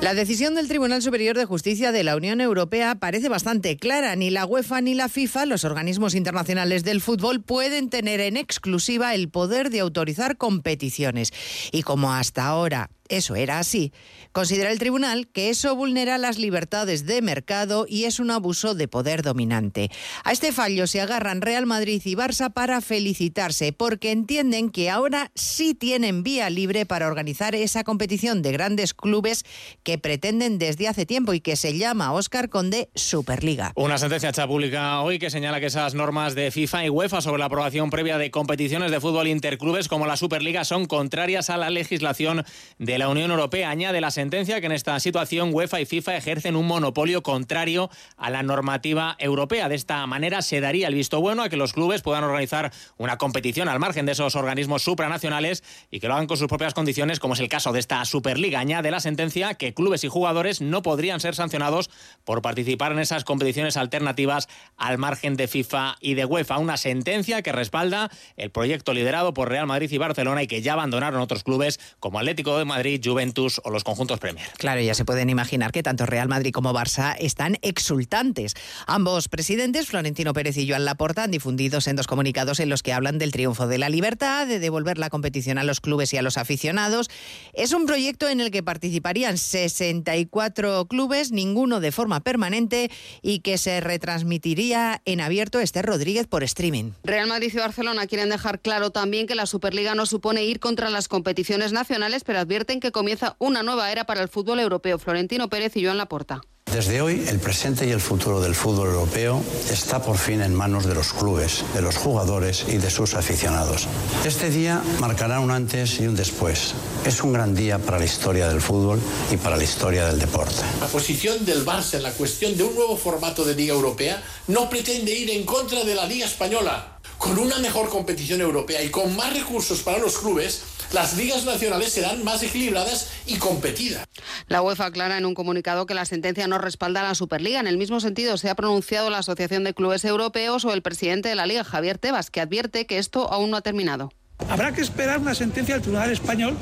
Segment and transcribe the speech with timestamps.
[0.00, 4.16] La decisión del Tribunal Superior de Justicia de la Unión Europea parece bastante clara.
[4.16, 9.14] Ni la UEFA ni la FIFA, los organismos internacionales del fútbol, pueden tener en exclusiva
[9.14, 11.32] el poder de autorizar competiciones.
[11.70, 13.92] Y como hasta ahora eso era así.
[14.32, 18.86] Considera el tribunal que eso vulnera las libertades de mercado y es un abuso de
[18.86, 19.90] poder dominante.
[20.24, 25.32] A este fallo se agarran Real Madrid y Barça para felicitarse porque entienden que ahora
[25.34, 29.44] sí tienen vía libre para organizar esa competición de grandes clubes
[29.82, 33.72] que pretenden desde hace tiempo y que se llama Oscar Conde Superliga.
[33.74, 37.40] Una sentencia hecha pública hoy que señala que esas normas de FIFA y UEFA sobre
[37.40, 41.70] la aprobación previa de competiciones de fútbol interclubes como la Superliga son contrarias a la
[41.70, 42.44] legislación
[42.78, 46.54] de la Unión Europea añade la sentencia que en esta situación UEFA y FIFA ejercen
[46.54, 49.70] un monopolio contrario a la normativa europea.
[49.70, 53.16] De esta manera se daría el visto bueno a que los clubes puedan organizar una
[53.16, 57.20] competición al margen de esos organismos supranacionales y que lo hagan con sus propias condiciones,
[57.20, 58.60] como es el caso de esta Superliga.
[58.60, 61.88] Añade la sentencia que clubes y jugadores no podrían ser sancionados
[62.24, 66.58] por participar en esas competiciones alternativas al margen de FIFA y de UEFA.
[66.58, 70.74] Una sentencia que respalda el proyecto liderado por Real Madrid y Barcelona y que ya
[70.74, 74.48] abandonaron otros clubes como Atlético de Madrid, Juventus o los conjuntos Premier.
[74.56, 78.54] Claro, ya se pueden imaginar que tanto Real Madrid como Barça están exultantes.
[78.86, 82.92] Ambos presidentes, Florentino Pérez y Joan Laporta, han difundido en dos comunicados en los que
[82.92, 86.22] hablan del triunfo de la libertad, de devolver la competición a los clubes y a
[86.22, 87.08] los aficionados.
[87.52, 92.90] Es un proyecto en el que participarían 64 clubes, ninguno de forma permanente,
[93.22, 96.92] y que se retransmitiría en abierto Esther Rodríguez por streaming.
[97.04, 100.90] Real Madrid y Barcelona quieren dejar claro también que la Superliga no supone ir contra
[100.90, 104.98] las competiciones nacionales, pero advierten que comienza una nueva era para el fútbol europeo.
[104.98, 106.40] Florentino Pérez y Joan Laporta.
[106.72, 109.42] Desde hoy, el presente y el futuro del fútbol europeo
[109.72, 113.88] está por fin en manos de los clubes, de los jugadores y de sus aficionados.
[114.24, 116.74] Este día marcará un antes y un después.
[117.04, 119.00] Es un gran día para la historia del fútbol
[119.32, 120.62] y para la historia del deporte.
[120.80, 124.70] La posición del Barça en la cuestión de un nuevo formato de Liga Europea no
[124.70, 126.98] pretende ir en contra de la Liga Española.
[127.18, 130.62] Con una mejor competición europea y con más recursos para los clubes,
[130.92, 134.04] las ligas nacionales serán más equilibradas y competidas.
[134.48, 137.60] La UEFA aclara en un comunicado que la sentencia no respalda a la Superliga.
[137.60, 141.28] En el mismo sentido se ha pronunciado la Asociación de Clubes Europeos o el presidente
[141.28, 144.12] de la Liga, Javier Tebas, que advierte que esto aún no ha terminado.
[144.48, 146.56] Habrá que esperar una sentencia del Tribunal Español.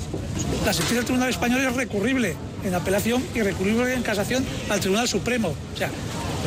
[0.65, 5.09] La sentencia del Tribunal Español es recurrible en apelación y recurrible en casación al Tribunal
[5.09, 5.55] Supremo.
[5.75, 5.91] O sea,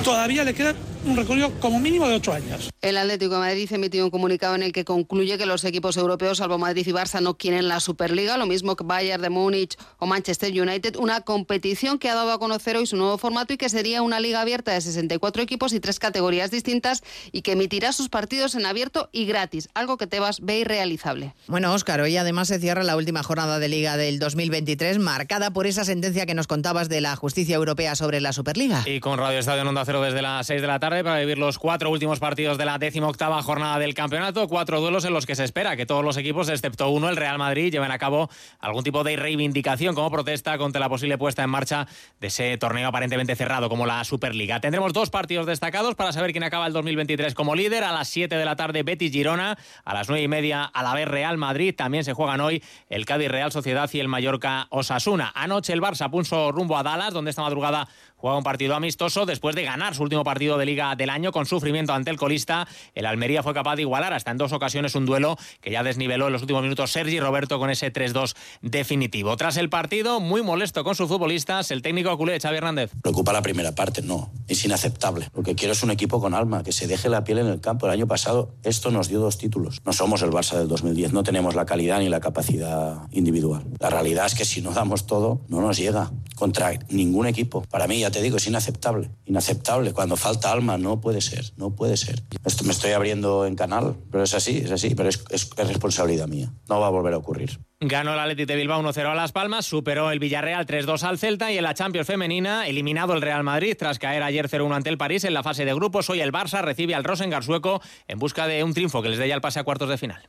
[0.04, 0.76] todavía le quedan
[1.06, 2.70] un recorrido como mínimo de ocho años.
[2.82, 6.38] El Atlético de Madrid emitió un comunicado en el que concluye que los equipos europeos,
[6.38, 10.06] salvo Madrid y Barça, no quieren la Superliga, lo mismo que Bayern de Múnich o
[10.06, 13.70] Manchester United, una competición que ha dado a conocer hoy su nuevo formato y que
[13.70, 18.10] sería una liga abierta de 64 equipos y tres categorías distintas y que emitirá sus
[18.10, 21.34] partidos en abierto y gratis, algo que Tebas ve irrealizable.
[21.48, 25.68] Bueno, Óscar, hoy además se cierra la última jornada de liga del 2023, marcada por
[25.68, 28.84] esa sentencia que nos contabas de la justicia europea sobre la Superliga.
[28.86, 31.38] Y con Radio Estadio en Onda Cero desde las 6 de la tarde para vivir
[31.38, 34.50] los cuatro últimos partidos de la decimoctava jornada del campeonato.
[34.50, 37.38] Cuatro duelos en los que se espera que todos los equipos, excepto uno, el Real
[37.38, 38.30] Madrid, lleven a cabo
[38.60, 41.88] algún tipo de reivindicación como protesta contra la posible puesta en marcha
[42.20, 44.60] de ese torneo aparentemente cerrado como la Superliga.
[44.60, 47.86] Tendremos dos partidos destacados para saber quién acaba el 2023 como líder.
[47.86, 49.58] A las 7 de la tarde, Betis Girona.
[49.86, 51.74] A las 9 y media, a la vez Real Madrid.
[51.74, 55.32] También se juegan hoy el Cádiz Real Sociedad y el Mallorca Osasuna.
[55.34, 57.88] Anoche el Barça puso rumbo a Dallas, donde esta madrugada
[58.22, 61.48] juega un partido amistoso después de ganar su último partido de liga del año con
[61.48, 62.68] sufrimiento ante el colista.
[62.94, 66.28] El Almería fue capaz de igualar hasta en dos ocasiones un duelo que ya desniveló
[66.28, 69.36] en los últimos minutos Sergi Roberto con ese 3-2 definitivo.
[69.38, 72.92] Tras el partido, muy molesto con sus futbolistas, el técnico culé Xavi Hernández.
[73.02, 74.32] Preocupa la primera parte, no.
[74.48, 75.30] Es inaceptable.
[75.34, 77.60] Lo que quiero es un equipo con alma, que se deje la piel en el
[77.60, 77.88] campo.
[77.88, 79.82] El año pasado esto nos dio dos títulos.
[79.84, 83.64] No somos el Barça del 2010, no tenemos la calidad ni la capacidad individual.
[83.80, 87.62] La realidad es que si no damos todo, no nos llega contra ningún equipo.
[87.70, 89.12] Para mí, ya te digo, es inaceptable.
[89.26, 89.94] Inaceptable.
[89.94, 92.24] Cuando falta alma, no puede ser, no puede ser.
[92.44, 95.68] Esto me estoy abriendo en canal, pero es así, es así, pero es, es, es
[95.68, 96.52] responsabilidad mía.
[96.68, 97.60] No va a volver a ocurrir.
[97.84, 101.52] Ganó el Athletic de Bilbao 1-0 a Las Palmas, superó el Villarreal 3-2 al Celta
[101.52, 104.98] y en la Champions femenina, eliminado el Real Madrid tras caer ayer 0-1 ante el
[104.98, 106.10] París en la fase de grupos.
[106.10, 109.28] Hoy el Barça recibe al Rosengar sueco en busca de un triunfo que les dé
[109.28, 110.22] ya el pase a cuartos de final.